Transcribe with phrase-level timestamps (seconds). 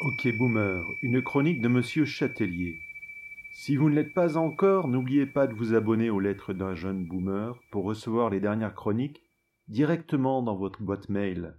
[0.00, 2.78] Ok Boomer, une chronique de Monsieur Châtelier.
[3.52, 7.04] Si vous ne l'êtes pas encore, n'oubliez pas de vous abonner aux lettres d'un jeune
[7.04, 9.28] boomer pour recevoir les dernières chroniques
[9.66, 11.58] directement dans votre boîte mail.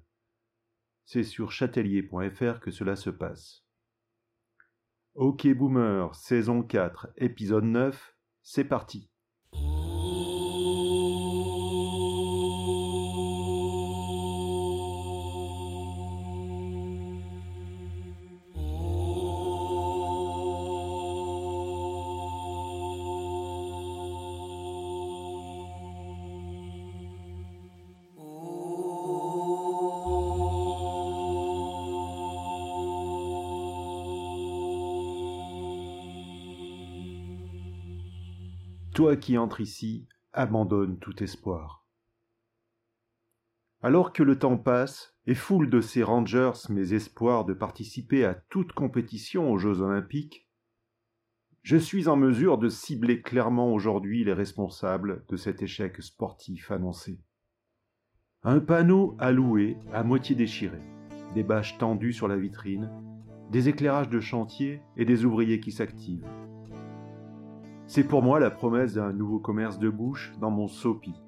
[1.04, 3.66] C'est sur châtelier.fr que cela se passe.
[5.16, 9.09] Ok Boomer, saison 4, épisode 9, c'est parti.
[39.00, 41.88] Toi qui entres ici, abandonne tout espoir.
[43.82, 48.34] Alors que le temps passe et foule de ces rangers mes espoirs de participer à
[48.34, 50.50] toute compétition aux Jeux olympiques,
[51.62, 57.22] je suis en mesure de cibler clairement aujourd'hui les responsables de cet échec sportif annoncé.
[58.44, 60.82] Un panneau alloué à moitié déchiré,
[61.36, 62.92] des bâches tendues sur la vitrine,
[63.50, 66.28] des éclairages de chantier et des ouvriers qui s'activent.
[67.90, 71.20] C'est pour moi la promesse d'un nouveau commerce de bouche dans mon sopi.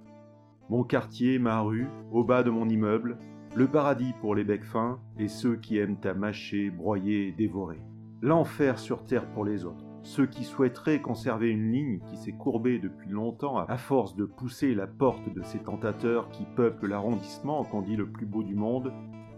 [0.69, 3.17] Mon quartier, ma rue, au bas de mon immeuble,
[3.55, 7.81] le paradis pour les becs fins et ceux qui aiment à mâcher, broyer et dévorer.
[8.21, 12.77] L'enfer sur terre pour les autres, ceux qui souhaiteraient conserver une ligne qui s'est courbée
[12.77, 17.81] depuis longtemps à force de pousser la porte de ces tentateurs qui peuplent l'arrondissement qu'on
[17.81, 18.93] dit le plus beau du monde.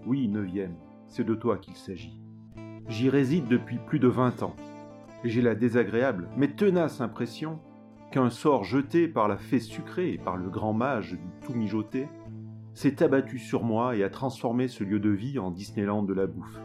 [0.05, 0.75] Oui, neuvième,
[1.07, 2.19] c'est de toi qu'il s'agit.
[2.89, 4.57] J'y réside depuis plus de vingt ans
[5.23, 7.59] j'ai la désagréable mais tenace impression
[8.11, 12.07] qu'un sort jeté par la fée sucrée et par le grand mage du tout mijoté
[12.73, 16.27] s'est abattu sur moi et a transformé ce lieu de vie en Disneyland de la
[16.27, 16.59] bouffe.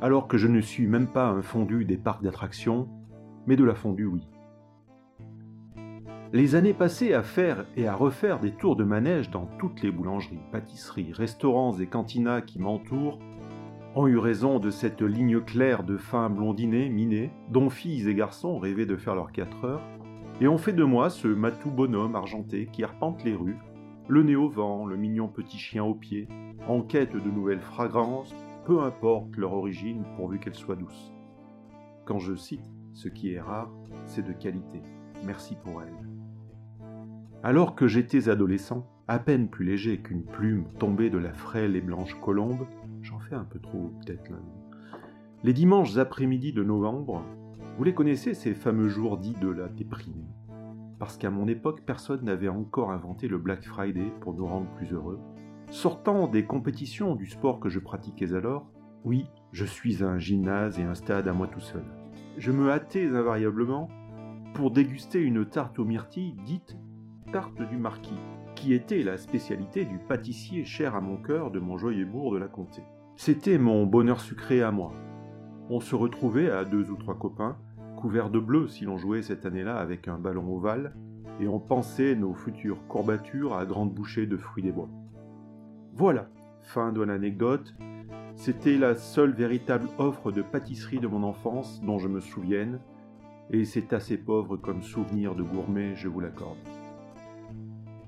[0.00, 2.88] Alors que je ne suis même pas un fondu des parcs d'attractions,
[3.46, 4.26] mais de la fondue, oui.
[6.32, 9.90] Les années passées à faire et à refaire des tours de manège dans toutes les
[9.90, 13.18] boulangeries, pâtisseries, restaurants et cantinas qui m'entourent
[13.94, 18.58] ont eu raison de cette ligne claire de fins blondinées, minées, dont filles et garçons
[18.58, 19.82] rêvaient de faire leurs quatre heures,
[20.40, 23.58] et ont fait de moi ce matou bonhomme argenté qui arpente les rues,
[24.08, 26.28] le nez au vent, le mignon petit chien aux pieds,
[26.68, 28.34] en quête de nouvelles fragrances,
[28.64, 31.12] peu importe leur origine pourvu qu'elle soit douce.
[32.04, 33.70] Quand je cite, ce qui est rare,
[34.06, 34.82] c'est de qualité.
[35.24, 35.94] Merci pour elle.
[37.42, 41.80] Alors que j'étais adolescent, à peine plus léger qu'une plume tombée de la frêle et
[41.80, 42.66] blanche colombe,
[43.32, 44.32] Un peu trop, peut-être.
[45.44, 47.22] Les dimanches après-midi de novembre,
[47.76, 50.26] vous les connaissez ces fameux jours dits de la déprime
[50.98, 54.92] Parce qu'à mon époque, personne n'avait encore inventé le Black Friday pour nous rendre plus
[54.92, 55.20] heureux.
[55.70, 58.66] Sortant des compétitions du sport que je pratiquais alors,
[59.04, 61.84] oui, je suis un gymnase et un stade à moi tout seul.
[62.36, 63.88] Je me hâtais invariablement
[64.54, 66.76] pour déguster une tarte aux myrtilles dite
[67.32, 68.18] tarte du marquis,
[68.56, 72.38] qui était la spécialité du pâtissier cher à mon cœur de mon joyeux bourg de
[72.38, 72.82] la comté.
[73.22, 74.94] C'était mon bonheur sucré à moi.
[75.68, 77.58] On se retrouvait à deux ou trois copains,
[77.98, 80.94] couverts de bleu si l'on jouait cette année-là avec un ballon ovale,
[81.38, 84.88] et on pensait nos futures courbatures à grandes bouchées de fruits des bois.
[85.92, 86.30] Voilà,
[86.62, 87.74] fin de l'anecdote.
[88.36, 92.80] C'était la seule véritable offre de pâtisserie de mon enfance dont je me souvienne,
[93.50, 96.56] et c'est assez pauvre comme souvenir de gourmet, je vous l'accorde.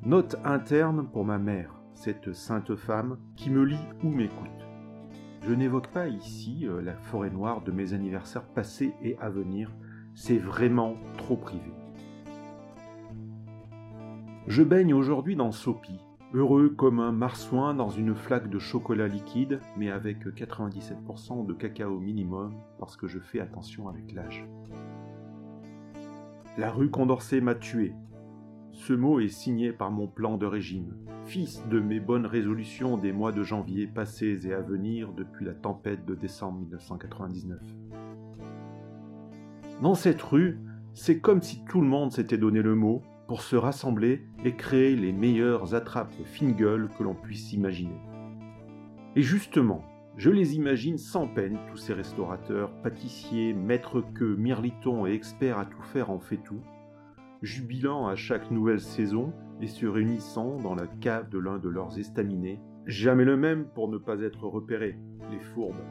[0.07, 4.72] Note interne pour ma mère, cette sainte femme qui me lit ou m'écoute.
[5.45, 9.73] Je n'évoque pas ici euh, la forêt noire de mes anniversaires passés et à venir,
[10.15, 11.73] c'est vraiment trop privé.
[14.47, 15.99] Je baigne aujourd'hui dans Sopi,
[16.33, 21.99] heureux comme un marsouin dans une flaque de chocolat liquide, mais avec 97% de cacao
[21.99, 24.47] minimum parce que je fais attention avec l'âge.
[26.57, 27.95] La rue Condorcet m'a tué,
[28.73, 30.95] ce mot est signé par mon plan de régime,
[31.27, 35.53] fils de mes bonnes résolutions des mois de janvier passés et à venir depuis la
[35.53, 37.61] tempête de décembre 1999.
[39.83, 40.59] Dans cette rue,
[40.95, 44.97] c'est comme si tout le monde s'était donné le mot pour se rassembler et créer
[44.97, 48.01] les meilleures attrapes fine gueule que l'on puisse imaginer.
[49.17, 49.83] Et justement,
[50.17, 55.67] je les imagine sans peine, tous ces restaurateurs, pâtissiers, maîtres queux, mirlitons et experts à
[55.67, 56.61] tout faire en fait tout,
[57.43, 61.99] jubilant à chaque nouvelle saison et se réunissant dans la cave de l'un de leurs
[61.99, 64.97] estaminets, jamais le même pour ne pas être repéré,
[65.31, 65.85] les fourbes,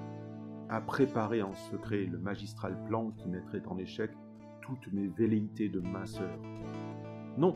[0.69, 4.11] à préparer en secret le magistral plan qui mettrait en échec
[4.61, 6.31] toutes mes velléités de minceur.
[7.37, 7.55] Non,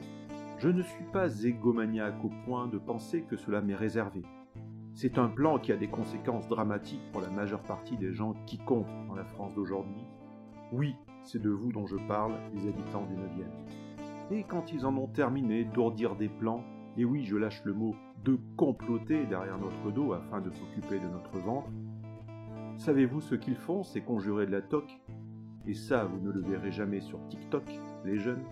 [0.59, 4.24] je ne suis pas égomaniaque au point de penser que cela m'est réservé.
[4.94, 8.57] C'est un plan qui a des conséquences dramatiques pour la majeure partie des gens qui
[8.57, 10.03] comptent dans la France d'aujourd'hui.
[10.71, 13.85] Oui, c'est de vous dont je parle, les habitants du 9e.
[14.31, 16.63] Et quand ils en ont terminé d'ourdir des plans,
[16.98, 21.07] et oui, je lâche le mot, de comploter derrière notre dos afin de s'occuper de
[21.07, 21.69] notre ventre,
[22.77, 25.00] savez-vous ce qu'ils font, ces conjurés de la toque?
[25.68, 27.63] Et ça, vous ne le verrez jamais sur TikTok,
[28.04, 28.44] les jeunes.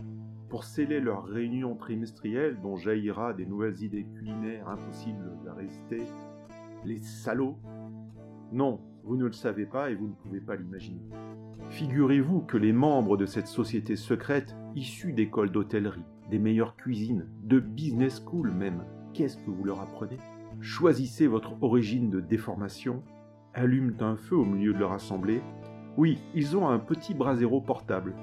[0.50, 6.04] Pour sceller leur réunion trimestrielle dont jaillira des nouvelles idées culinaires impossibles à résister,
[6.86, 7.58] les salauds.
[8.52, 11.02] Non, vous ne le savez pas et vous ne pouvez pas l'imaginer.
[11.70, 17.60] Figurez-vous que les membres de cette société secrète, issus d'écoles d'hôtellerie, des meilleures cuisines, de
[17.60, 18.84] business school même,
[19.14, 20.18] qu'est-ce que vous leur apprenez?
[20.62, 23.04] Choisissez votre origine de déformation,
[23.54, 25.42] allument un feu au milieu de leur assemblée.
[25.98, 28.16] Oui, ils ont un petit brasero portable.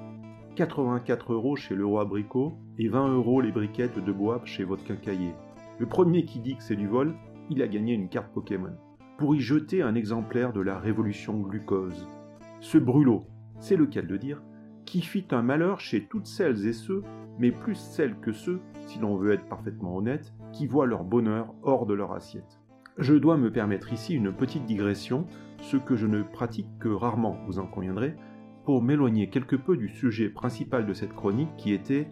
[0.55, 4.83] 84 euros chez le roi Abricot et 20 euros les briquettes de bois chez votre
[4.83, 5.33] quincailler.
[5.79, 7.13] Le premier qui dit que c'est du vol,
[7.49, 8.75] il a gagné une carte Pokémon.
[9.21, 12.07] Pour y jeter un exemplaire de la révolution glucose.
[12.59, 13.27] Ce brûlot,
[13.59, 14.41] c'est lequel de dire,
[14.83, 17.03] qui fit un malheur chez toutes celles et ceux,
[17.37, 21.53] mais plus celles que ceux, si l'on veut être parfaitement honnête, qui voient leur bonheur
[21.61, 22.59] hors de leur assiette.
[22.97, 25.27] Je dois me permettre ici une petite digression,
[25.59, 28.15] ce que je ne pratique que rarement, vous en conviendrez,
[28.65, 32.09] pour m'éloigner quelque peu du sujet principal de cette chronique qui était...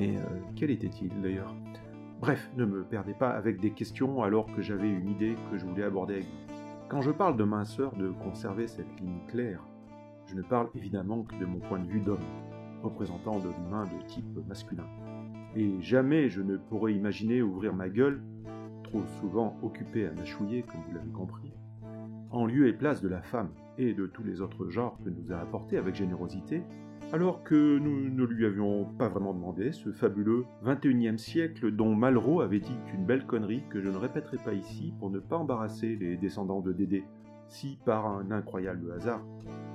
[0.00, 1.54] Mais euh, quel était-il d'ailleurs?
[2.22, 5.66] Bref, ne me perdez pas avec des questions alors que j'avais une idée que je
[5.66, 6.54] voulais aborder avec vous.
[6.88, 9.66] Quand je parle de minceur, de conserver cette ligne claire,
[10.26, 12.22] je ne parle évidemment que de mon point de vue d'homme,
[12.84, 14.86] représentant de l'humain de type masculin.
[15.56, 18.22] Et jamais je ne pourrais imaginer ouvrir ma gueule,
[18.84, 21.52] trop souvent occupé à mâchouiller, comme vous l'avez compris,
[22.30, 25.32] en lieu et place de la femme et de tous les autres genres que nous
[25.32, 26.62] a apportés avec générosité,
[27.12, 32.40] alors que nous ne lui avions pas vraiment demandé ce fabuleux 21e siècle dont Malraux
[32.40, 35.94] avait dit une belle connerie que je ne répéterai pas ici pour ne pas embarrasser
[35.96, 37.04] les descendants de Dédé,
[37.48, 39.22] si par un incroyable hasard,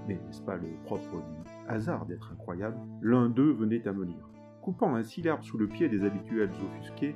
[0.07, 4.27] mais n'est-ce pas le propre du hasard d'être incroyable, l'un d'eux venait à me lire.
[4.63, 7.15] Coupant ainsi l'herbe sous le pied des habituels offusqués,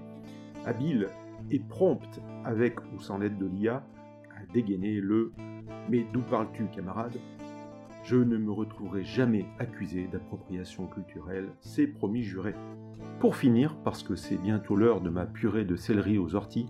[0.68, 1.08] habile
[1.50, 3.84] et prompte avec ou sans l'aide de l'IA
[4.38, 5.34] à dégainer le
[5.90, 7.18] Mais d'où parles-tu, camarade?
[8.03, 12.56] Je ne me retrouverai jamais accusé d'appropriation culturelle, c'est promis juré.
[13.19, 16.69] Pour finir, parce que c'est bientôt l'heure de ma purée de céleri aux orties,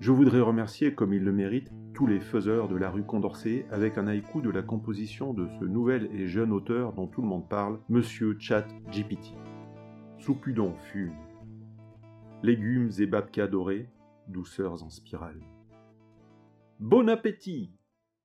[0.00, 3.96] je voudrais remercier, comme il le mérite, tous les faiseurs de la rue Condorcet avec
[3.96, 7.48] un haïku de la composition de ce nouvel et jeune auteur dont tout le monde
[7.48, 9.34] parle, Monsieur Chat GPT.
[10.18, 11.14] Soupudon fume.
[12.42, 13.88] Légumes et babkas dorés,
[14.28, 15.40] douceurs en spirale.
[16.78, 17.72] Bon appétit!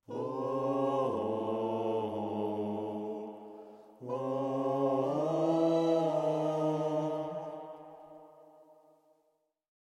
[0.09, 0.60] Oh.